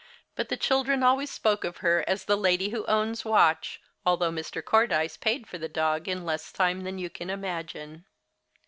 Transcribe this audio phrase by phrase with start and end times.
[0.35, 4.65] But the children always spoke of her as the "lady who owns Watch," although Mr.
[4.65, 8.05] Cordyce paid for the dog in less time than you can imagine.